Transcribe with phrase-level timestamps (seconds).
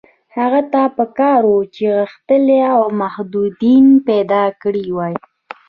[0.37, 2.59] هغه ته په کار وه چې غښتلي
[2.99, 5.15] متحدین پیدا کړي وای.